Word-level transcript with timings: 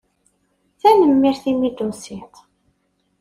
Tanemmirt 0.79 1.43
imi 1.51 1.65
ay 1.67 1.71
d-tusiḍ! 1.73 2.33